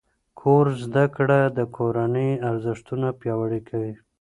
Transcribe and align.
کور 0.39 0.65
زده 0.83 1.05
کړه 1.15 1.39
د 1.57 1.59
کورنۍ 1.75 2.31
ارزښتونه 2.49 3.07
پیاوړي 3.19 3.61
کوي. 3.69 3.93